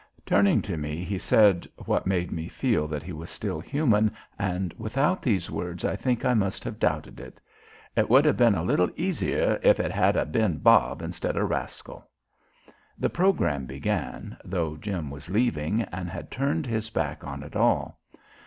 [0.25, 4.73] Turning to me he said, what made me feel that he was still human, and
[4.79, 7.39] without these words I think I must have doubted it.
[7.95, 11.47] "It would have been a little easier if it had a' been Bob instead of
[11.47, 12.09] Rascal."
[12.97, 17.99] The program began, though Jim was leaving and had turned his back on it all.